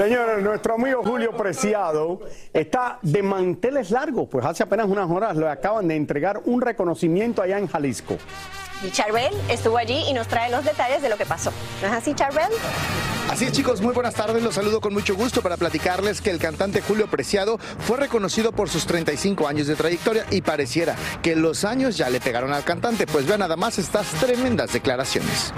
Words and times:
Señores, 0.00 0.42
nuestro 0.42 0.76
amigo 0.76 1.02
Julio 1.04 1.36
Preciado 1.36 2.22
está 2.54 2.98
de 3.02 3.22
manteles 3.22 3.90
largos, 3.90 4.28
pues 4.30 4.46
hace 4.46 4.62
apenas 4.62 4.86
unas 4.86 5.10
horas 5.10 5.36
le 5.36 5.46
acaban 5.46 5.88
de 5.88 5.94
entregar 5.94 6.40
un 6.46 6.62
reconocimiento 6.62 7.42
allá 7.42 7.58
en 7.58 7.66
Jalisco. 7.66 8.16
Y 8.82 8.90
Charbel 8.90 9.34
estuvo 9.50 9.76
allí 9.76 10.02
y 10.08 10.14
nos 10.14 10.26
trae 10.26 10.50
los 10.50 10.64
detalles 10.64 11.02
de 11.02 11.10
lo 11.10 11.18
que 11.18 11.26
pasó. 11.26 11.52
¿No 11.82 11.88
es 11.88 11.92
así, 11.92 12.14
Charbel? 12.14 12.48
Así 13.30 13.44
es 13.44 13.52
chicos, 13.52 13.80
muy 13.80 13.94
buenas 13.94 14.14
tardes, 14.14 14.42
los 14.42 14.56
saludo 14.56 14.80
con 14.80 14.92
mucho 14.92 15.14
gusto 15.14 15.40
para 15.40 15.56
platicarles 15.56 16.20
que 16.20 16.30
el 16.30 16.38
cantante 16.38 16.80
Julio 16.82 17.06
Preciado 17.06 17.58
fue 17.86 17.96
reconocido 17.96 18.50
por 18.50 18.68
sus 18.68 18.86
35 18.86 19.46
años 19.46 19.68
de 19.68 19.76
trayectoria 19.76 20.26
y 20.30 20.40
pareciera 20.42 20.96
que 21.22 21.36
los 21.36 21.64
años 21.64 21.96
ya 21.96 22.10
le 22.10 22.20
pegaron 22.20 22.52
al 22.52 22.64
cantante, 22.64 23.06
pues 23.06 23.26
vean 23.26 23.38
nada 23.40 23.56
más 23.56 23.78
estas 23.78 24.08
tremendas 24.14 24.72
declaraciones. 24.72 25.52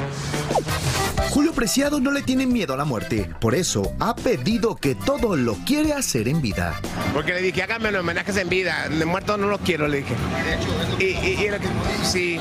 Julio 1.30 1.52
Preciado 1.54 1.98
no 1.98 2.10
le 2.10 2.20
tiene 2.20 2.46
miedo 2.46 2.74
a 2.74 2.76
la 2.76 2.84
muerte, 2.84 3.30
por 3.40 3.54
eso 3.54 3.90
ha 4.00 4.14
pedido 4.14 4.76
que 4.76 4.94
todo 4.94 5.34
lo 5.36 5.54
quiere 5.64 5.94
hacer 5.94 6.28
en 6.28 6.42
vida. 6.42 6.78
Porque 7.14 7.32
le 7.32 7.40
dije, 7.40 7.62
hágame 7.62 7.90
los 7.90 8.00
homenajes 8.02 8.36
en 8.36 8.50
vida, 8.50 8.86
de 8.90 9.04
muerto 9.06 9.38
no 9.38 9.46
lo 9.48 9.58
quiero, 9.58 9.88
le 9.88 9.98
dije. 9.98 10.14
Y, 10.98 11.04
y- 11.04 11.44
y 11.46 11.48
lo 11.48 11.58
que- 11.58 11.68
sí. 12.04 12.38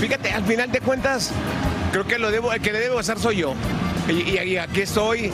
Fíjate, 0.00 0.32
al 0.32 0.44
final 0.44 0.72
de 0.72 0.80
cuentas, 0.80 1.30
creo 1.92 2.04
que 2.04 2.18
lo 2.18 2.32
debo, 2.32 2.52
el 2.52 2.60
que 2.60 2.72
le 2.72 2.80
debo 2.80 2.98
hacer 2.98 3.18
soy 3.20 3.36
yo. 3.36 3.54
Y, 4.08 4.56
aquí 4.56 4.80
estoy, 4.82 5.30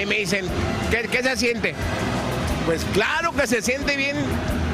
y 0.00 0.06
me 0.06 0.16
dicen, 0.18 0.46
¿qué, 0.90 1.08
qué 1.10 1.22
se 1.22 1.36
siente? 1.36 1.74
Pues 2.64 2.84
claro 2.92 3.32
que 3.32 3.46
se 3.46 3.62
siente 3.62 3.96
bien, 3.96 4.16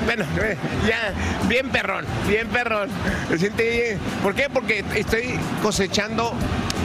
bueno, 0.07 0.25
ya, 0.89 1.13
bien 1.49 1.69
perrón, 1.69 2.07
bien 2.29 2.49
perrón. 2.49 2.89
Se 3.29 3.39
siente 3.39 3.71
bien. 3.71 3.99
¿Por 4.23 4.35
qué? 4.35 4.49
Porque 4.53 4.83
estoy 4.95 5.39
cosechando 5.63 6.33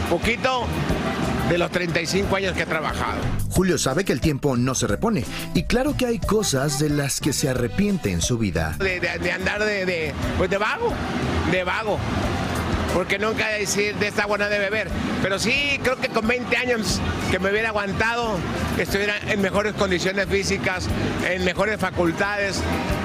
poquito 0.10 0.66
de 1.50 1.58
los 1.58 1.72
35 1.72 2.36
años 2.36 2.54
que 2.54 2.64
he 2.64 2.66
trabajado. 2.66 3.20
Julio 3.52 3.78
sabe 3.78 4.04
que 4.04 4.12
el 4.12 4.20
tiempo 4.20 4.58
no 4.58 4.76
se 4.76 4.86
repone 4.86 5.24
y 5.54 5.64
claro 5.64 5.96
que 5.98 6.06
hay 6.06 6.20
cosas 6.20 6.78
de 6.80 6.90
las 6.90 7.22
que 7.22 7.32
se 7.32 7.48
arrepiente 7.50 8.12
en 8.12 8.22
su 8.22 8.38
vida. 8.38 8.76
de, 8.78 9.00
de- 9.00 9.18
de 9.20 9.32
andar 9.32 9.64
de, 9.64 9.86
de, 9.86 10.14
pues 10.38 10.50
de 10.50 10.58
vago, 10.58 10.94
de 11.52 11.64
vago. 11.64 11.98
Porque 12.98 13.20
nunca 13.20 13.50
decir 13.50 13.94
de 13.98 14.08
esta 14.08 14.24
agua 14.24 14.40
no 14.40 14.50
de 14.50 14.58
beber. 14.58 14.88
Pero 15.22 15.38
sí, 15.38 15.80
creo 15.84 15.98
que 15.98 16.10
con 16.10 16.28
20 16.28 16.58
años 16.58 17.00
que 17.30 17.38
me 17.38 17.52
hubiera 17.52 17.70
aguantado, 17.70 18.40
estuviera 18.76 19.20
en 19.20 19.40
mejores 19.40 19.76
condiciones 19.76 20.26
físicas, 20.26 20.88
en 21.30 21.46
mejores 21.46 21.80
facultades, 21.80 22.60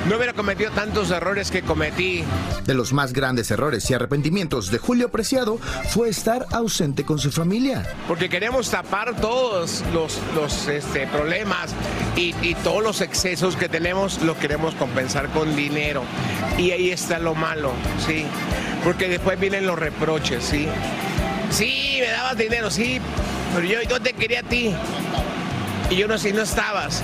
no 0.09 0.17
hubiera 0.17 0.33
cometido 0.33 0.71
tantos 0.73 1.11
errores 1.11 1.51
que 1.51 1.63
cometí. 1.63 2.25
De 2.65 2.75
los 2.75 2.93
más 2.93 3.13
grandes 3.13 3.51
errores 3.51 3.89
y 3.91 3.95
arrepentimientos 3.95 4.71
de 4.71 4.79
Julio 4.79 5.11
Preciado 5.11 5.59
fue 5.91 6.09
estar 6.09 6.47
ausente 6.51 7.05
con 7.05 7.19
su 7.19 7.31
familia. 7.31 7.89
Porque 8.09 8.29
queremos 8.29 8.71
tapar 8.71 9.15
todos 9.17 9.85
los, 9.93 10.19
los 10.35 10.69
este, 10.69 11.07
problemas 11.07 11.75
y, 12.17 12.35
y 12.43 12.55
todos 12.57 12.83
los 12.83 13.01
excesos 13.01 13.57
que 13.57 13.69
tenemos, 13.69 14.23
lo 14.23 14.39
queremos 14.39 14.75
compensar 14.75 15.29
con 15.29 15.55
dinero. 15.55 16.03
Y 16.59 16.73
ahí 16.73 16.91
está 16.91 17.19
lo 17.19 17.35
malo, 17.35 17.73
¿sí? 18.05 18.25
Porque 18.85 19.09
después 19.09 19.39
vienen 19.39 19.67
los 19.67 19.79
reproches, 19.79 20.45
¿sí? 20.45 20.69
Sí, 21.51 21.99
me 22.01 22.09
dabas 22.09 22.37
dinero, 22.37 22.71
sí, 22.71 23.01
pero 23.55 23.67
yo, 23.67 23.83
yo 23.83 24.01
te 24.01 24.15
quería 24.15 24.41
a 24.41 24.43
ti. 24.43 24.75
Y 25.91 25.97
yo 25.97 26.09
no 26.09 26.19
sé, 26.19 26.33
no 26.33 26.43
estabas. 26.43 27.03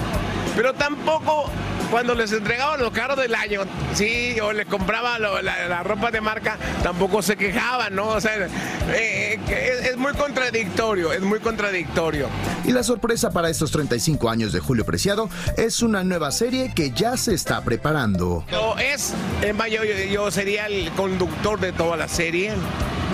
Pero 0.56 0.72
tampoco 0.72 1.50
cuando 1.90 2.14
les 2.14 2.32
entregaban 2.32 2.80
los 2.80 2.90
carros 2.92 3.16
del 3.16 3.34
año, 3.34 3.62
sí, 3.94 4.38
o 4.40 4.52
les 4.52 4.66
compraba 4.66 5.18
la, 5.18 5.82
ropa 5.82 6.10
de 6.10 6.20
marca, 6.20 6.56
tampoco 6.82 7.22
se 7.22 7.36
quejaban, 7.36 7.94
¿no? 7.94 8.08
O 8.08 8.20
sea, 8.20 8.48
eh, 8.92 9.38
es, 9.48 9.86
es 9.90 9.96
muy 9.96 10.12
contradictorio, 10.12 11.12
es 11.12 11.20
muy 11.20 11.40
contradictorio. 11.40 12.28
Y 12.68 12.72
la 12.72 12.82
sorpresa 12.82 13.30
para 13.30 13.48
estos 13.48 13.70
35 13.70 14.28
años 14.28 14.52
de 14.52 14.60
Julio 14.60 14.84
Preciado 14.84 15.30
es 15.56 15.80
una 15.80 16.04
nueva 16.04 16.30
serie 16.30 16.70
que 16.74 16.90
ya 16.90 17.16
se 17.16 17.32
está 17.32 17.62
preparando. 17.62 18.44
Yo 18.52 18.76
es, 18.78 19.14
mayo 19.54 19.82
yo, 19.84 19.94
yo 20.12 20.30
sería 20.30 20.66
el 20.66 20.90
conductor 20.92 21.58
de 21.58 21.72
toda 21.72 21.96
la 21.96 22.08
serie, 22.08 22.52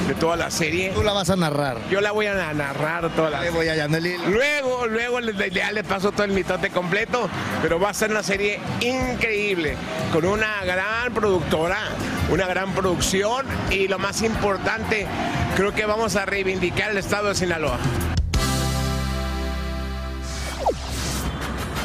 de 0.08 0.14
toda 0.16 0.36
la 0.36 0.50
serie. 0.50 0.90
Tú 0.92 1.04
la 1.04 1.12
vas 1.12 1.30
a 1.30 1.36
narrar. 1.36 1.76
Yo 1.88 2.00
la 2.00 2.10
voy 2.10 2.26
a 2.26 2.34
na- 2.34 2.52
narrar 2.52 3.14
toda 3.14 3.30
la 3.30 3.42
Le 3.42 3.50
voy 3.50 3.68
hilo. 3.68 4.28
Luego, 4.28 4.88
luego 4.88 5.20
le- 5.20 5.50
ya 5.52 5.70
le 5.70 5.84
paso 5.84 6.10
todo 6.10 6.24
el 6.24 6.32
mitote 6.32 6.70
completo, 6.70 7.28
pero 7.62 7.78
va 7.78 7.90
a 7.90 7.94
ser 7.94 8.10
una 8.10 8.24
serie 8.24 8.58
increíble, 8.80 9.76
con 10.12 10.24
una 10.24 10.64
gran 10.64 11.14
productora, 11.14 11.78
una 12.28 12.46
gran 12.48 12.72
producción 12.74 13.46
y 13.70 13.86
lo 13.86 14.00
más 14.00 14.20
importante, 14.22 15.06
creo 15.54 15.72
que 15.72 15.86
vamos 15.86 16.16
a 16.16 16.26
reivindicar 16.26 16.90
el 16.90 16.98
estado 16.98 17.28
de 17.28 17.36
Sinaloa. 17.36 17.78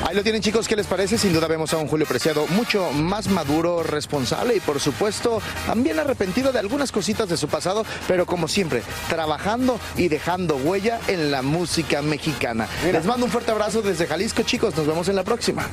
Ahí 0.10 0.16
lo 0.16 0.24
tienen 0.24 0.42
chicos, 0.42 0.68
¿qué 0.68 0.76
les 0.76 0.88
parece? 0.88 1.20
Sin 1.20 1.34
duda 1.34 1.46
vemos 1.46 1.72
a 1.72 1.78
un 1.78 1.88
Julio 1.88 2.08
Preciado 2.08 2.48
mucho 2.48 2.92
más 2.94 3.28
maduro, 3.28 3.84
responsable 3.84 4.56
y 4.56 4.60
por 4.60 4.80
supuesto 4.80 5.40
también 5.68 6.00
arrepentido 6.00 6.52
de 6.52 6.58
algunas 6.58 6.92
cositas 6.92 7.30
de 7.30 7.38
su 7.38 7.48
pasado, 7.48 7.86
pero 8.08 8.26
como 8.26 8.48
siempre, 8.48 8.82
trabajando 9.08 9.80
y 9.98 10.08
dejando 10.08 10.56
huella 10.56 11.00
en 11.08 11.30
la 11.30 11.44
música 11.44 12.02
mexicana. 12.02 12.68
Les 12.92 13.06
mando 13.06 13.28
un 13.28 13.32
fuerte 13.32 13.52
abrazo 13.52 13.84
desde 13.84 14.08
Jalisco 14.08 14.42
chicos, 14.42 14.76
nos 14.76 14.88
vemos 14.88 15.08
en 15.10 15.16
la 15.16 15.24
próxima. 15.24 15.68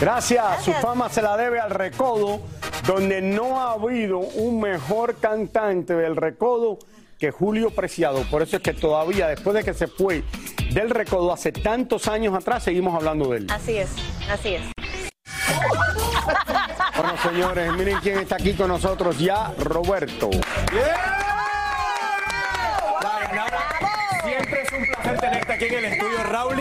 Gracias, 0.00 0.64
su 0.64 0.72
fama 0.72 1.08
se 1.08 1.22
la 1.22 1.36
debe 1.36 1.60
al 1.60 1.70
Recodo, 1.70 2.40
donde 2.88 3.22
no 3.22 3.60
ha 3.60 3.74
habido 3.74 4.18
un 4.18 4.60
mejor 4.60 5.14
cantante 5.20 5.94
del 5.94 6.16
Recodo 6.16 6.80
que 7.22 7.30
Julio 7.30 7.70
Preciado. 7.70 8.24
Por 8.28 8.42
eso 8.42 8.56
es 8.56 8.62
que 8.64 8.72
todavía, 8.72 9.28
después 9.28 9.54
de 9.54 9.62
que 9.62 9.74
se 9.74 9.86
fue 9.86 10.24
del 10.72 10.90
recodo 10.90 11.32
hace 11.32 11.52
tantos 11.52 12.08
años 12.08 12.34
atrás, 12.34 12.64
seguimos 12.64 12.96
hablando 12.96 13.30
de 13.30 13.38
él. 13.38 13.46
Así 13.48 13.78
es, 13.78 13.90
así 14.28 14.56
es. 14.56 14.62
Bueno, 16.96 17.14
señores, 17.22 17.72
miren 17.74 17.98
quién 18.02 18.18
está 18.18 18.34
aquí 18.34 18.54
con 18.54 18.66
nosotros 18.66 19.16
ya, 19.20 19.52
Roberto. 19.56 20.30
Siempre 20.32 21.21
aquí 25.52 25.64
en 25.66 25.74
el 25.74 25.84
estudio, 25.84 26.22
Raúl. 26.24 26.56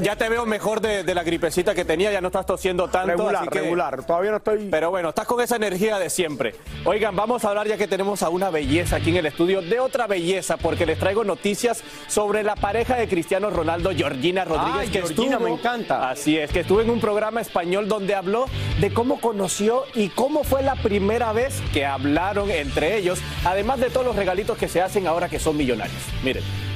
Ya 0.00 0.16
te 0.16 0.28
veo 0.28 0.46
mejor 0.46 0.80
de, 0.80 1.02
de 1.04 1.14
la 1.14 1.22
gripecita 1.22 1.74
que 1.74 1.84
tenía, 1.84 2.10
ya 2.12 2.20
no 2.20 2.28
estás 2.28 2.46
tosiendo 2.46 2.88
tanto. 2.88 3.08
Regular, 3.08 3.48
que- 3.48 3.60
regular. 3.60 4.04
Todavía 4.04 4.30
no 4.30 4.36
estoy. 4.38 4.68
Pero 4.70 4.90
bueno, 4.90 5.10
estás 5.10 5.26
con 5.26 5.40
esa 5.40 5.56
energía 5.56 5.98
de 5.98 6.10
siempre. 6.10 6.54
Oigan, 6.84 7.14
vamos 7.16 7.44
a 7.44 7.48
hablar 7.48 7.66
ya 7.68 7.76
que 7.76 7.88
tenemos 7.88 8.22
a 8.22 8.28
una 8.28 8.50
belleza 8.50 8.96
aquí 8.96 9.10
en 9.10 9.16
el 9.16 9.26
estudio, 9.26 9.62
de 9.62 9.80
otra 9.80 10.06
belleza, 10.06 10.56
porque 10.56 10.86
les 10.86 10.98
traigo 10.98 11.24
noticias 11.24 11.82
sobre 12.08 12.42
la 12.42 12.56
pareja 12.56 12.96
de 12.96 13.08
Cristiano 13.08 13.50
Ronaldo, 13.50 13.90
Georgina 13.94 14.44
Rodríguez, 14.44 14.90
que 14.90 14.98
Georgina, 15.00 15.32
estuvo, 15.36 15.48
me 15.48 15.54
encanta. 15.54 16.10
Así 16.10 16.36
es, 16.38 16.50
que 16.50 16.60
estuvo 16.60 16.80
en 16.80 16.90
un 16.90 17.00
programa 17.00 17.40
español 17.40 17.88
donde 17.88 18.14
habló 18.14 18.46
de 18.80 18.92
cómo 18.92 19.20
conoció 19.20 19.84
y 19.94 20.08
cómo 20.08 20.44
fue 20.44 20.62
la 20.62 20.76
primera 20.76 21.32
vez 21.32 21.60
que 21.72 21.84
hablaron 21.86 22.50
entre 22.50 22.96
ellos, 22.96 23.18
además 23.44 23.80
de 23.80 23.90
todos 23.90 24.06
los 24.06 24.16
regalitos 24.16 24.56
que 24.56 24.68
se 24.68 24.80
hacen 24.80 25.06
ahora 25.06 25.28
que 25.28 25.38
son 25.38 25.56
millonarios. 25.56 25.96
Miren. 26.22 26.69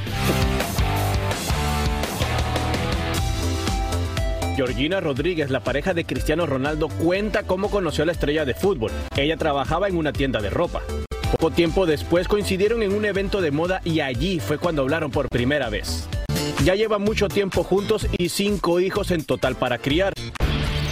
Georgina 4.54 5.00
Rodríguez, 5.00 5.50
la 5.50 5.60
pareja 5.60 5.94
de 5.94 6.04
Cristiano 6.04 6.46
Ronaldo, 6.46 6.88
cuenta 6.88 7.42
cómo 7.42 7.70
conoció 7.70 8.02
a 8.02 8.06
la 8.06 8.12
estrella 8.12 8.44
de 8.44 8.54
fútbol. 8.54 8.92
Ella 9.16 9.36
trabajaba 9.36 9.88
en 9.88 9.96
una 9.96 10.12
tienda 10.12 10.40
de 10.40 10.50
ropa. 10.50 10.82
Poco 11.32 11.50
tiempo 11.50 11.86
después 11.86 12.28
coincidieron 12.28 12.82
en 12.82 12.92
un 12.92 13.04
evento 13.04 13.40
de 13.40 13.50
moda 13.50 13.80
y 13.84 14.00
allí 14.00 14.38
fue 14.38 14.58
cuando 14.58 14.82
hablaron 14.82 15.10
por 15.10 15.28
primera 15.28 15.68
vez. 15.68 16.08
Ya 16.64 16.74
llevan 16.74 17.02
mucho 17.02 17.28
tiempo 17.28 17.64
juntos 17.64 18.06
y 18.16 18.28
cinco 18.28 18.80
hijos 18.80 19.10
en 19.10 19.24
total 19.24 19.56
para 19.56 19.78
criar. 19.78 20.14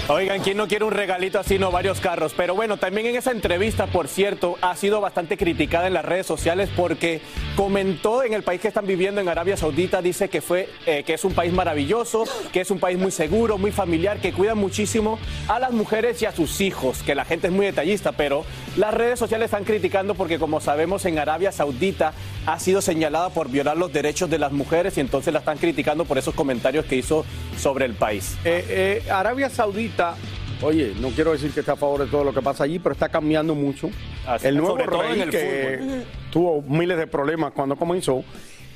Oigan, 0.08 0.40
¿quién 0.42 0.56
no 0.56 0.66
quiere 0.66 0.84
un 0.84 0.90
regalito 0.90 1.38
así, 1.38 1.60
no 1.60 1.70
varios 1.70 2.00
carros? 2.00 2.34
Pero 2.36 2.56
bueno, 2.56 2.76
también 2.76 3.06
en 3.06 3.14
esa 3.14 3.30
entrevista, 3.30 3.86
por 3.86 4.08
cierto, 4.08 4.58
ha 4.60 4.74
sido 4.74 5.00
bastante 5.00 5.36
criticada 5.36 5.86
en 5.86 5.94
las 5.94 6.04
redes 6.04 6.26
sociales 6.26 6.68
porque 6.74 7.20
comentó 7.54 8.24
en 8.24 8.32
el 8.32 8.42
país 8.42 8.60
que 8.60 8.66
están 8.66 8.84
viviendo, 8.84 9.20
en 9.20 9.28
Arabia 9.28 9.56
Saudita, 9.56 10.02
dice 10.02 10.28
que, 10.28 10.40
fue, 10.40 10.68
eh, 10.86 11.04
que 11.04 11.14
es 11.14 11.24
un 11.24 11.34
país 11.34 11.52
maravilloso, 11.52 12.24
que 12.52 12.62
es 12.62 12.72
un 12.72 12.80
país 12.80 12.98
muy 12.98 13.12
seguro, 13.12 13.58
muy 13.58 13.70
familiar, 13.70 14.18
que 14.18 14.32
cuida 14.32 14.56
muchísimo 14.56 15.20
a 15.46 15.60
las 15.60 15.70
mujeres 15.70 16.20
y 16.20 16.26
a 16.26 16.32
sus 16.32 16.60
hijos, 16.60 17.04
que 17.04 17.14
la 17.14 17.24
gente 17.24 17.46
es 17.46 17.52
muy 17.52 17.66
detallista, 17.66 18.10
pero 18.10 18.44
las 18.76 18.92
redes 18.92 19.20
sociales 19.20 19.46
están 19.46 19.64
criticando 19.64 20.16
porque 20.16 20.40
como 20.40 20.60
sabemos 20.60 21.04
en 21.04 21.20
Arabia 21.20 21.52
Saudita 21.52 22.12
ha 22.46 22.58
sido 22.58 22.80
señalada 22.80 23.30
por 23.30 23.48
violar 23.48 23.76
los 23.76 23.92
derechos 23.92 24.28
de 24.28 24.38
las 24.38 24.52
mujeres 24.52 24.96
y 24.96 25.00
entonces 25.00 25.32
la 25.32 25.40
están 25.40 25.58
criticando 25.58 26.04
por 26.04 26.18
esos 26.18 26.34
comentarios 26.34 26.84
que 26.86 26.96
hizo 26.96 27.24
sobre 27.56 27.84
el 27.86 27.94
país. 27.94 28.36
Eh, 28.44 29.02
eh, 29.06 29.10
Arabia 29.10 29.48
Saudita, 29.48 30.16
oye, 30.62 30.92
no 31.00 31.10
quiero 31.10 31.32
decir 31.32 31.52
que 31.52 31.60
está 31.60 31.72
a 31.72 31.76
favor 31.76 32.04
de 32.04 32.06
todo 32.10 32.24
lo 32.24 32.34
que 32.34 32.42
pasa 32.42 32.64
allí, 32.64 32.78
pero 32.78 32.94
está 32.94 33.08
cambiando 33.08 33.54
mucho. 33.54 33.90
Así, 34.26 34.48
el 34.48 34.56
nuevo 34.56 34.76
rey 34.76 35.20
el 35.20 35.30
que 35.30 35.78
fútbol. 35.80 36.04
tuvo 36.30 36.62
miles 36.62 36.98
de 36.98 37.06
problemas 37.06 37.52
cuando 37.52 37.76
comenzó, 37.76 38.24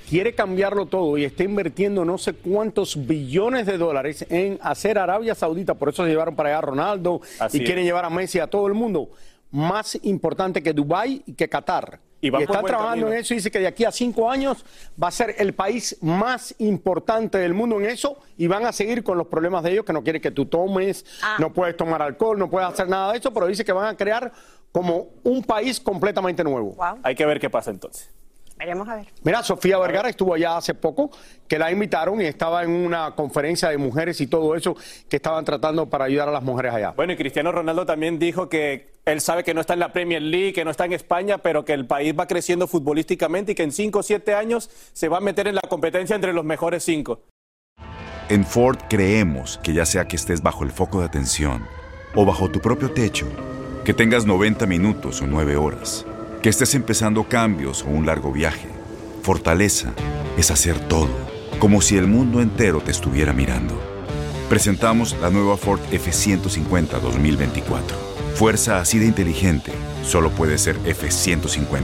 quiere 0.08 0.34
cambiarlo 0.34 0.86
todo 0.86 1.19
y 1.19 1.24
está 1.24 1.42
invirtiendo 1.42 2.04
no 2.04 2.19
sé 2.19 2.34
cuántos 2.34 3.06
billones 3.06 3.66
de 3.66 3.78
dólares 3.78 4.24
en 4.30 4.58
hacer 4.62 4.98
Arabia 4.98 5.34
Saudita, 5.34 5.74
por 5.74 5.88
eso 5.88 6.04
se 6.04 6.10
llevaron 6.10 6.36
para 6.36 6.50
allá 6.50 6.58
a 6.58 6.62
Ronaldo 6.62 7.20
Así 7.40 7.58
y 7.58 7.64
quieren 7.64 7.80
es. 7.80 7.86
llevar 7.86 8.04
a 8.04 8.10
Messi 8.10 8.38
a 8.38 8.46
todo 8.46 8.69
el 8.69 8.74
mundo, 8.74 9.10
más 9.50 9.98
importante 10.02 10.62
que 10.62 10.72
Dubái 10.72 11.22
y 11.26 11.32
que 11.32 11.48
Qatar. 11.48 12.00
Y 12.26 12.40
Y, 12.40 12.43
están 12.44 12.64
trabajando 12.64 13.06
camino. 13.06 13.12
en 13.12 13.19
eso 13.20 13.34
y 13.34 13.37
dice 13.38 13.50
que 13.50 13.58
de 13.58 13.67
aquí 13.67 13.84
a 13.84 13.93
cinco 13.93 14.31
años 14.31 14.64
va 15.02 15.08
a 15.08 15.11
ser 15.11 15.34
el 15.38 15.55
país 15.55 15.96
más 16.00 16.55
importante 16.58 17.38
del 17.38 17.55
mundo 17.55 17.81
en 17.81 17.87
eso 17.87 18.19
y 18.37 18.46
van 18.46 18.64
a 18.67 18.73
seguir 18.73 19.02
con 19.02 19.19
los 19.19 19.26
problemas 19.26 19.62
de 19.62 19.73
ellos 19.73 19.84
que 19.84 19.93
no 19.93 20.02
quieren 20.02 20.20
que 20.23 20.31
tú 20.31 20.46
tomes, 20.46 21.05
Ah. 21.23 21.37
no 21.38 21.52
puedes 21.52 21.76
tomar 21.76 22.02
alcohol, 22.02 22.38
no 22.38 22.49
puedes 22.50 22.69
hacer 22.69 22.88
nada 22.88 23.12
de 23.12 23.19
eso, 23.19 23.32
pero 23.32 23.46
dice 23.46 23.64
que 23.64 23.73
van 23.73 23.87
a 23.87 23.96
crear 23.96 24.32
como 24.73 25.08
un 25.25 25.43
país 25.43 25.81
completamente 25.81 26.44
nuevo. 26.44 26.73
Wow. 26.75 26.99
Hay 27.02 27.14
que 27.14 27.25
ver 27.25 27.40
qué 27.40 27.49
pasa 27.49 27.70
entonces. 27.70 28.11
Veremos 28.58 28.88
a 28.88 28.97
ver. 28.97 29.06
Mira, 29.23 29.43
Sofía 29.43 29.79
Vergara 29.79 30.08
estuvo 30.08 30.35
allá 30.35 30.56
hace 30.56 30.75
poco, 30.75 31.11
que 31.47 31.58
la 31.58 31.70
invitaron 31.70 32.20
y 32.20 32.25
estaba 32.25 32.62
en 32.62 32.70
una 32.70 33.14
conferencia 33.14 33.69
de 33.69 33.76
mujeres 33.76 34.20
y 34.20 34.26
todo 34.26 34.55
eso 34.55 34.76
que 35.08 35.17
estaban 35.17 35.44
tratando 35.44 35.87
para 35.91 36.06
ayudar 36.06 36.29
a 36.29 36.32
las 36.32 36.43
mujeres 36.43 36.73
allá. 36.73 36.93
Bueno, 36.93 37.12
y 37.12 37.17
Cristiano 37.17 37.53
Ronaldo 37.53 37.85
también 37.85 38.19
dijo 38.19 38.49
que 38.49 38.97
él 39.05 39.20
sabe 39.20 39.44
que 39.44 39.55
no 39.55 39.61
está 39.61 39.75
en 39.75 39.81
la 39.81 39.93
Premier 39.93 40.23
League, 40.23 40.53
que 40.53 40.64
no 40.64 40.70
está 40.70 40.87
en 40.87 40.94
España, 40.94 41.38
pero 41.38 41.64
que 41.64 41.75
el 41.75 41.87
país 41.87 42.14
va 42.19 42.26
creciendo 42.26 42.67
futbolísticamente 42.67 43.53
y 43.53 43.55
que 43.55 43.62
en 43.62 43.73
5 43.73 43.99
o 43.99 44.03
7 44.03 44.35
años 44.35 44.70
se 44.93 45.08
va 45.08 45.19
a 45.19 45.20
meter 45.20 45.47
en 45.49 45.55
la 45.55 45.62
competencia 45.62 46.17
entre 46.17 46.32
los 46.32 46.44
mejores 46.44 46.82
5. 46.85 47.20
En 48.29 48.44
Ford 48.44 48.79
creemos 48.88 49.61
que 49.62 49.73
ya 49.73 49.87
sea 49.87 50.08
que 50.08 50.17
estés 50.17 50.43
bajo 50.43 50.64
el 50.64 50.73
foco 50.73 50.99
de 50.99 51.06
atención 51.06 51.64
o 52.17 52.25
bajo 52.25 52.50
tu 52.50 52.61
propio 52.61 52.91
techo, 52.91 53.29
que 53.85 53.94
tengas 53.94 54.26
90 54.26 54.67
minutos 54.67 55.23
o 55.23 55.26
9 55.29 55.56
horas, 55.56 56.05
que 56.42 56.48
estés 56.48 56.74
empezando 56.74 57.24
cambios 57.24 57.82
o 57.82 57.88
un 57.88 58.06
largo 58.06 58.32
viaje, 58.32 58.68
fortaleza 59.22 59.92
es 60.36 60.50
hacer 60.50 60.78
todo, 60.88 61.10
como 61.58 61.80
si 61.80 61.96
el 61.96 62.06
mundo 62.06 62.40
entero 62.40 62.80
te 62.80 62.90
estuviera 62.90 63.32
mirando. 63.32 63.78
Presentamos 64.48 65.16
la 65.20 65.30
nueva 65.30 65.56
Ford 65.56 65.80
F150 65.90 67.00
2024. 67.00 67.96
Fuerza 68.34 68.80
así 68.80 68.98
de 68.98 69.06
inteligente 69.06 69.72
solo 70.04 70.30
puede 70.30 70.58
ser 70.58 70.78
F150. 70.84 71.80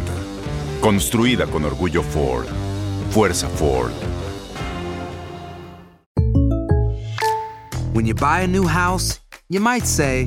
Construida 0.80 1.46
con 1.46 1.64
orgullo 1.64 2.02
Ford. 2.02 2.46
Fuerza 3.10 3.48
Ford. 3.48 3.92
When 7.94 8.06
you 8.06 8.14
buy 8.14 8.42
a 8.42 8.46
new 8.46 8.66
house, 8.66 9.20
you 9.48 9.60
might 9.60 9.84
say, 9.84 10.26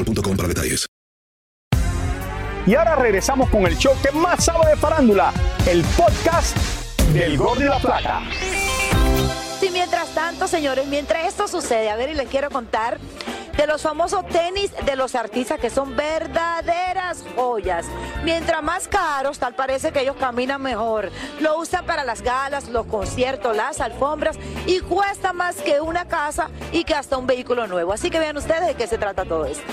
boostmobile.com 0.03 0.37
para 0.37 0.47
detalles. 0.47 0.87
Y 2.67 2.75
ahora 2.75 2.95
regresamos 2.95 3.49
con 3.49 3.65
el 3.65 3.75
show 3.75 3.93
que 4.03 4.11
más 4.11 4.45
sabe 4.45 4.69
de 4.69 4.75
farándula, 4.75 5.33
el 5.67 5.83
podcast 5.97 6.55
del 7.11 7.35
Gordo 7.37 7.61
y 7.61 7.65
la 7.65 7.79
Flaca. 7.79 8.21
Sí, 9.59 9.69
mientras 9.71 10.13
tanto, 10.13 10.47
señores, 10.47 10.85
mientras 10.87 11.25
esto 11.25 11.47
sucede, 11.47 11.89
a 11.89 11.95
ver, 11.95 12.11
y 12.11 12.13
les 12.13 12.27
quiero 12.29 12.51
contar 12.51 12.99
de 13.57 13.67
los 13.67 13.81
famosos 13.81 14.25
tenis 14.27 14.71
de 14.85 14.95
los 14.95 15.15
artistas 15.15 15.59
que 15.59 15.69
son 15.69 15.95
verdaderas 15.95 17.23
joyas. 17.35 17.85
Mientras 18.23 18.63
más 18.63 18.87
caros, 18.87 19.39
tal 19.39 19.55
parece 19.55 19.91
que 19.91 20.01
ellos 20.01 20.15
caminan 20.19 20.61
mejor. 20.61 21.11
Lo 21.39 21.59
usan 21.59 21.85
para 21.85 22.03
las 22.03 22.21
galas, 22.21 22.69
los 22.69 22.85
conciertos, 22.85 23.55
las 23.55 23.81
alfombras 23.81 24.37
y 24.65 24.79
cuesta 24.79 25.33
más 25.33 25.55
que 25.55 25.81
una 25.81 26.07
casa 26.07 26.49
y 26.71 26.83
que 26.83 26.93
hasta 26.93 27.17
un 27.17 27.27
vehículo 27.27 27.67
nuevo. 27.67 27.93
Así 27.93 28.09
que 28.09 28.19
vean 28.19 28.37
ustedes 28.37 28.67
de 28.67 28.75
qué 28.75 28.87
se 28.87 28.97
trata 28.97 29.25
todo 29.25 29.45
esto. 29.45 29.63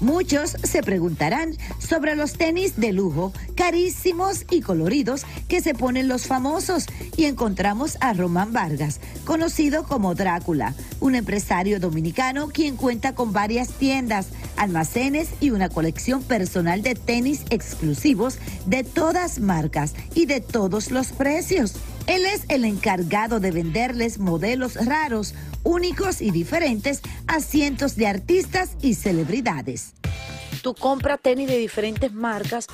Muchos 0.00 0.56
se 0.62 0.82
preguntarán 0.82 1.56
sobre 1.78 2.16
los 2.16 2.32
tenis 2.32 2.76
de 2.76 2.92
lujo, 2.92 3.32
carísimos 3.54 4.46
y 4.50 4.62
coloridos 4.62 5.26
que 5.46 5.60
se 5.60 5.74
ponen 5.74 6.08
los 6.08 6.26
famosos. 6.26 6.86
Y 7.16 7.26
encontramos 7.26 7.98
a 8.00 8.14
Román 8.14 8.52
Vargas, 8.52 9.00
conocido 9.24 9.84
como 9.84 10.14
Drácula, 10.14 10.74
un 11.00 11.14
empresario 11.14 11.80
dominicano 11.80 12.48
quien 12.48 12.76
cuenta 12.76 13.14
con 13.14 13.32
varias 13.32 13.68
tiendas, 13.68 14.28
almacenes 14.56 15.28
y 15.40 15.50
una 15.50 15.68
colección 15.68 16.22
personal 16.22 16.80
de 16.80 16.94
tenis 16.94 17.44
exclusivos 17.50 18.38
de 18.66 18.84
todas 18.84 19.38
marcas 19.38 19.94
y 20.14 20.24
de 20.24 20.40
todos 20.40 20.90
los 20.90 21.08
precios. 21.08 21.74
Él 22.06 22.24
es 22.26 22.44
el 22.48 22.64
encargado 22.64 23.38
de 23.38 23.50
venderles 23.50 24.18
modelos 24.18 24.74
raros, 24.74 25.34
únicos 25.62 26.20
y 26.20 26.30
diferentes 26.30 27.00
a 27.26 27.40
cientos 27.40 27.96
de 27.96 28.06
artistas 28.06 28.70
y 28.82 28.94
celebridades. 28.94 29.92
Tú 30.62 30.74
compras 30.74 31.20
tenis 31.22 31.48
de 31.48 31.56
diferentes 31.58 32.12
marcas 32.12 32.66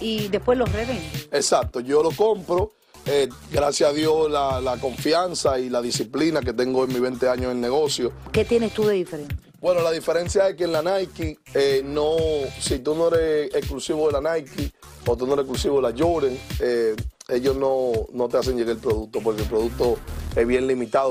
y 0.00 0.28
después 0.28 0.58
los 0.58 0.70
revendes. 0.72 1.28
Exacto, 1.32 1.80
yo 1.80 2.02
lo 2.02 2.10
compro. 2.10 2.72
eh, 3.06 3.28
gracias 3.52 3.90
a 3.90 3.92
Dios 3.92 4.30
la, 4.30 4.60
la 4.60 4.76
confianza 4.76 5.58
y 5.58 5.70
la 5.70 5.80
disciplina 5.80 6.40
que 6.40 6.52
tengo 6.52 6.84
en 6.84 6.90
mis 6.92 7.00
20 7.00 7.28
años 7.28 7.52
en 7.52 7.60
negocio. 7.60 8.12
¿Qué 8.32 8.44
tienes 8.44 8.74
tú 8.74 8.84
de 8.84 8.94
diferente? 8.94 9.34
Bueno, 9.60 9.80
la 9.82 9.90
diferencia 9.90 10.48
es 10.48 10.56
que 10.56 10.64
en 10.64 10.72
la 10.72 10.82
Nike, 10.82 11.38
eh, 11.54 11.82
no, 11.84 12.16
si 12.60 12.78
tú 12.78 12.94
no 12.94 13.08
eres 13.12 13.52
exclusivo 13.54 14.06
de 14.10 14.20
la 14.20 14.34
Nike 14.36 14.72
o 15.06 15.16
tú 15.16 15.26
no 15.26 15.32
eres 15.32 15.44
exclusivo 15.44 15.80
de 15.80 15.90
la 15.90 15.94
Jordan, 15.98 16.38
eh, 16.60 16.94
ellos 17.28 17.56
no, 17.56 17.92
no 18.12 18.28
te 18.28 18.36
hacen 18.36 18.56
llegar 18.56 18.76
el 18.76 18.80
producto 18.80 19.20
porque 19.20 19.42
el 19.42 19.48
producto 19.48 19.98
es 20.36 20.46
bien 20.46 20.66
limitado. 20.66 21.10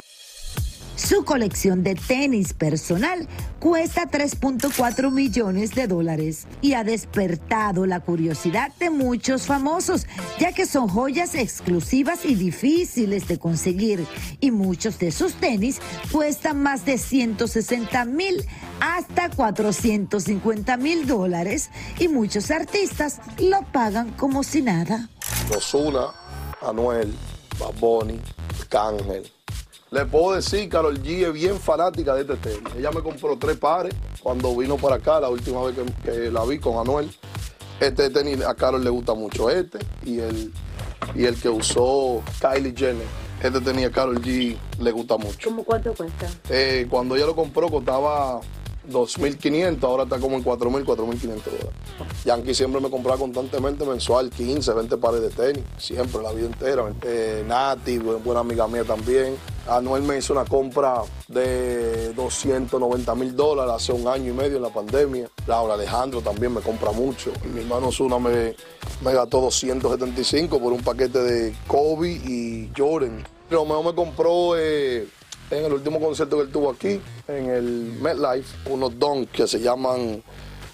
Su 0.98 1.24
colección 1.26 1.84
de 1.84 1.94
tenis 1.94 2.54
personal 2.54 3.28
cuesta 3.60 4.10
3.4 4.10 5.12
millones 5.12 5.76
de 5.76 5.86
dólares 5.86 6.48
y 6.60 6.74
ha 6.74 6.84
despertado 6.84 7.86
la 7.86 8.00
curiosidad 8.00 8.74
de 8.80 8.90
muchos 8.90 9.44
famosos, 9.44 10.08
ya 10.40 10.54
que 10.54 10.66
son 10.66 10.88
joyas 10.88 11.36
exclusivas 11.36 12.26
y 12.26 12.34
difíciles 12.34 13.28
de 13.28 13.38
conseguir. 13.38 14.08
Y 14.40 14.50
muchos 14.50 14.98
de 14.98 15.12
sus 15.12 15.36
tenis 15.36 15.80
cuestan 16.12 16.64
más 16.64 16.84
de 16.84 16.98
160 16.98 18.04
mil 18.06 18.44
hasta 18.80 19.30
450 19.30 20.78
mil 20.78 21.06
dólares 21.06 21.70
y 22.00 22.08
muchos 22.08 22.50
artistas 22.50 23.22
lo 23.38 23.62
pagan 23.72 24.14
como 24.14 24.42
si 24.42 24.64
nada. 24.64 25.10
Ozuna, 25.56 26.08
Anuel, 26.60 27.14
Bad 27.60 27.80
Bunny, 27.80 28.20
Cángel. 28.68 29.37
Le 29.90 30.06
puedo 30.06 30.36
decir, 30.36 30.68
Carol 30.68 31.02
G 31.02 31.28
es 31.28 31.34
bien 31.34 31.58
fanática 31.58 32.14
de 32.14 32.22
este 32.22 32.36
tenis. 32.36 32.74
Ella 32.78 32.92
me 32.92 33.02
compró 33.02 33.38
tres 33.38 33.58
pares 33.58 33.94
cuando 34.22 34.54
vino 34.56 34.76
para 34.76 34.96
acá, 34.96 35.22
la 35.22 35.30
última 35.30 35.64
vez 35.64 35.76
que, 35.76 36.12
que 36.12 36.32
la 36.32 36.44
vi 36.44 36.60
con 36.60 36.78
Anuel. 36.78 37.10
Este 37.80 38.10
tenis 38.10 38.44
a 38.44 38.54
Carol 38.54 38.84
le 38.84 38.90
gusta 38.90 39.14
mucho 39.14 39.50
este 39.50 39.80
y 40.04 40.20
el, 40.20 40.52
y 41.16 41.24
el 41.26 41.40
que 41.40 41.48
usó 41.48 42.22
Kylie 42.42 42.74
Jenner. 42.76 43.08
Este 43.42 43.62
tenis 43.62 43.86
a 43.86 43.92
Carol 43.92 44.22
G 44.22 44.58
le 44.80 44.92
gusta 44.92 45.16
mucho. 45.18 45.50
¿Cómo 45.50 45.64
cuánto 45.64 45.94
cuesta? 45.94 46.28
Eh, 46.50 46.86
cuando 46.90 47.16
ella 47.16 47.28
lo 47.28 47.36
compró 47.36 47.70
costaba 47.70 48.42
2.500, 48.90 49.84
ahora 49.84 50.04
está 50.04 50.20
como 50.20 50.38
en 50.38 50.44
4.000, 50.44 50.86
4.500 50.86 50.96
dólares. 51.44 51.70
Yankee 52.26 52.54
siempre 52.54 52.82
me 52.82 52.90
compraba 52.90 53.18
constantemente 53.18 53.86
mensual 53.86 54.30
15, 54.30 54.74
20 54.74 54.98
pares 54.98 55.22
de 55.22 55.30
tenis, 55.30 55.64
siempre, 55.78 56.22
la 56.22 56.32
vida 56.32 56.48
entera. 56.48 56.92
Eh, 57.04 57.44
Nati, 57.48 57.98
bu- 58.00 58.22
buena 58.24 58.42
amiga 58.42 58.68
mía 58.68 58.84
también. 58.84 59.36
Anuel 59.68 60.04
me 60.04 60.18
hizo 60.18 60.32
una 60.34 60.46
compra 60.46 61.02
de 61.28 62.14
290 62.14 63.16
mil 63.16 63.36
dólares 63.36 63.74
hace 63.76 63.92
un 63.92 64.08
año 64.08 64.32
y 64.32 64.34
medio 64.34 64.58
en 64.58 64.62
la 64.64 64.70
pandemia. 64.70 65.30
Laura 65.46 65.74
Alejandro 65.74 66.22
también 66.22 66.54
me 66.54 66.62
compra 66.62 66.92
mucho. 66.92 67.32
Mi 67.54 67.62
hermano 67.62 67.92
Zuna 67.92 68.18
me, 68.20 68.56
me 69.02 69.14
gastó 69.14 69.42
275 69.42 70.60
por 70.60 70.72
un 70.74 70.82
paquete 70.82 71.20
de 71.20 71.54
Kobe 71.68 72.12
y 72.12 72.72
Jordan. 72.78 73.24
Lo 73.50 73.66
mejor 73.66 73.86
me 73.86 73.94
compró 73.96 74.58
eh, 74.58 75.08
en 75.52 75.66
el 75.66 75.74
último 75.74 76.00
concierto 76.00 76.38
que 76.38 76.44
él 76.44 76.52
tuvo 76.52 76.72
aquí, 76.72 77.02
en 77.28 77.50
el 77.50 77.64
MetLife, 78.02 78.70
unos 78.70 78.98
dons 78.98 79.28
que 79.30 79.48
se 79.48 79.60
llaman 79.60 80.22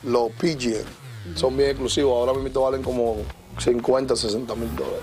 los 0.03 0.31
PGN. 0.31 1.35
Son 1.35 1.55
bien 1.55 1.69
exclusivos, 1.69 2.11
ahora 2.11 2.33
mismo 2.33 2.61
valen 2.61 2.83
como 2.83 3.17
50, 3.59 4.15
60 4.15 4.55
mil 4.55 4.75
dólares. 4.75 4.99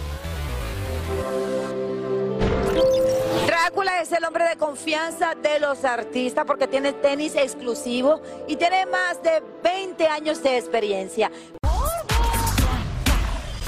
Drácula 3.46 4.00
es 4.02 4.12
el 4.12 4.24
hombre 4.24 4.48
de 4.48 4.56
confianza 4.56 5.34
de 5.34 5.60
los 5.60 5.84
artistas 5.84 6.44
porque 6.44 6.66
tiene 6.66 6.92
tenis 6.92 7.34
exclusivo 7.36 8.20
y 8.46 8.56
tiene 8.56 8.86
más 8.86 9.22
de 9.22 9.42
20 9.62 10.06
años 10.08 10.42
de 10.42 10.58
experiencia. 10.58 11.30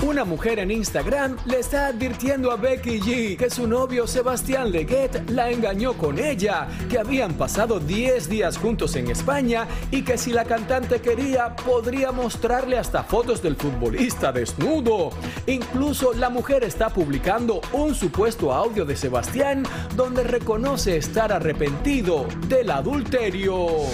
Una 0.02 0.25
mujer 0.25 0.59
en 0.59 0.73
Instagram 0.73 1.37
le 1.44 1.61
está 1.61 1.87
advirtiendo 1.87 2.50
a 2.50 2.56
Becky 2.56 3.00
G 3.00 3.37
que 3.37 3.49
su 3.49 3.68
novio 3.68 4.09
Sebastián 4.09 4.73
Leguet 4.73 5.30
la 5.30 5.49
engañó 5.49 5.92
con 5.92 6.18
ella, 6.18 6.66
que 6.90 6.99
habían 6.99 7.35
pasado 7.35 7.78
10 7.78 8.28
días 8.28 8.59
juntos 8.59 8.97
en 8.97 9.09
España 9.09 9.68
y 9.92 10.02
que 10.02 10.18
si 10.18 10.32
la 10.32 10.44
cantante 10.44 11.00
quería 11.00 11.54
podría 11.54 12.11
mostrarle 12.11 12.78
hasta 12.78 13.04
fotos 13.04 13.40
del 13.42 13.54
futbolista 13.54 14.32
desnudo. 14.32 15.11
Incluso 15.47 16.12
la 16.14 16.30
mujer 16.30 16.64
está 16.64 16.88
publicando 16.88 17.61
un 17.73 17.94
supuesto 17.94 18.52
audio 18.52 18.85
de 18.85 18.97
Sebastián 18.97 19.62
donde 19.94 20.25
reconoce 20.25 20.97
estar 20.97 21.32
arrepentido 21.32 22.26
del 22.49 22.73
adulterio. 22.73 23.87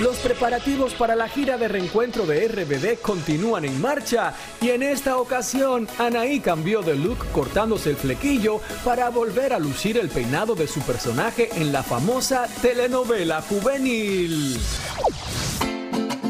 Los 0.00 0.16
preparativos 0.16 0.92
para 0.94 1.14
la 1.14 1.28
gira 1.28 1.56
de 1.56 1.68
reencuentro 1.68 2.26
de 2.26 2.48
RBD 2.48 3.00
continúan 3.00 3.64
en 3.64 3.80
marcha 3.80 4.34
y 4.60 4.70
en 4.70 4.82
esta 4.82 5.16
ocasión 5.18 5.88
Anaí 5.98 6.40
cambió 6.40 6.82
de 6.82 6.96
look 6.96 7.18
cortándose 7.32 7.90
el 7.90 7.96
flequillo 7.96 8.60
para 8.84 9.08
volver 9.10 9.52
a 9.52 9.58
lucir 9.58 9.96
el 9.96 10.08
peinado 10.08 10.54
de 10.54 10.66
su 10.66 10.80
personaje 10.80 11.48
en 11.54 11.72
la 11.72 11.82
famosa 11.82 12.48
telenovela 12.60 13.40
juvenil. 13.42 14.58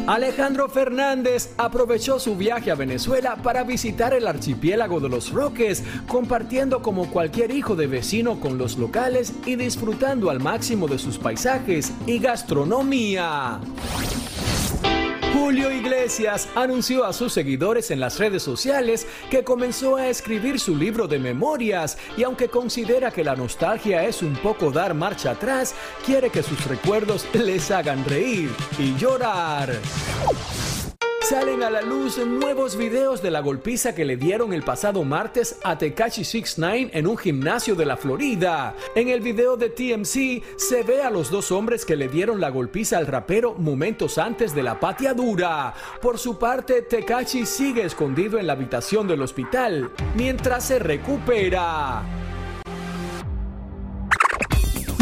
Alejandro 0.06 0.68
Fernández 0.68 1.54
aprovechó 1.56 2.18
su 2.18 2.36
viaje 2.36 2.70
a 2.70 2.74
Venezuela 2.74 3.36
para 3.36 3.64
visitar 3.64 4.12
el 4.12 4.26
archipiélago 4.26 5.00
de 5.00 5.08
los 5.08 5.32
Roques, 5.32 5.82
compartiendo 6.06 6.82
como 6.82 7.10
cualquier 7.10 7.50
hijo 7.50 7.74
de 7.74 7.86
vecino 7.86 8.38
con 8.38 8.58
los 8.58 8.76
locales 8.76 9.32
y 9.46 9.56
disfrutando 9.56 10.28
al 10.28 10.40
máximo 10.40 10.88
de 10.88 10.98
sus 10.98 11.16
paisajes 11.16 11.90
y 12.06 12.18
gastronomía. 12.18 13.60
Julio 15.34 15.72
Iglesias 15.72 16.48
anunció 16.54 17.04
a 17.04 17.12
sus 17.12 17.32
seguidores 17.32 17.90
en 17.90 17.98
las 17.98 18.20
redes 18.20 18.40
sociales 18.40 19.04
que 19.32 19.42
comenzó 19.42 19.96
a 19.96 20.06
escribir 20.06 20.60
su 20.60 20.76
libro 20.76 21.08
de 21.08 21.18
memorias 21.18 21.98
y 22.16 22.22
aunque 22.22 22.48
considera 22.48 23.10
que 23.10 23.24
la 23.24 23.34
nostalgia 23.34 24.04
es 24.04 24.22
un 24.22 24.36
poco 24.36 24.70
dar 24.70 24.94
marcha 24.94 25.32
atrás, 25.32 25.74
quiere 26.06 26.30
que 26.30 26.44
sus 26.44 26.64
recuerdos 26.66 27.26
les 27.34 27.68
hagan 27.72 28.04
reír 28.04 28.48
y 28.78 28.94
llorar. 28.96 29.72
Salen 31.24 31.62
a 31.62 31.70
la 31.70 31.80
luz 31.80 32.18
nuevos 32.18 32.76
videos 32.76 33.22
de 33.22 33.30
la 33.30 33.40
golpiza 33.40 33.94
que 33.94 34.04
le 34.04 34.18
dieron 34.18 34.52
el 34.52 34.62
pasado 34.62 35.04
martes 35.04 35.58
a 35.64 35.78
Tekashi 35.78 36.22
69 36.22 36.90
en 36.92 37.06
un 37.06 37.16
gimnasio 37.16 37.74
de 37.74 37.86
la 37.86 37.96
Florida. 37.96 38.76
En 38.94 39.08
el 39.08 39.22
video 39.22 39.56
de 39.56 39.70
TMC 39.70 40.58
se 40.58 40.82
ve 40.82 41.00
a 41.00 41.08
los 41.08 41.30
dos 41.30 41.50
hombres 41.50 41.86
que 41.86 41.96
le 41.96 42.08
dieron 42.08 42.42
la 42.42 42.50
golpiza 42.50 42.98
al 42.98 43.06
rapero 43.06 43.54
momentos 43.54 44.18
antes 44.18 44.54
de 44.54 44.64
la 44.64 44.78
pateadura. 44.78 45.72
Por 46.02 46.18
su 46.18 46.38
parte, 46.38 46.82
Tekashi 46.82 47.46
sigue 47.46 47.86
escondido 47.86 48.38
en 48.38 48.46
la 48.46 48.52
habitación 48.52 49.08
del 49.08 49.22
hospital 49.22 49.92
mientras 50.14 50.66
se 50.66 50.78
recupera. 50.78 52.23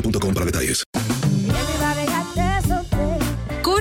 boostmobile.com 0.00 0.34
para 0.34 0.44
detalles. 0.44 0.87